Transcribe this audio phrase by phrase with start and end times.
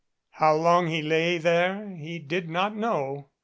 [0.31, 3.29] How long he lay there he did not know.